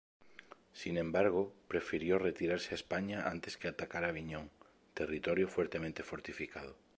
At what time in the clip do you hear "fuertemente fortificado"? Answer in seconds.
5.47-6.75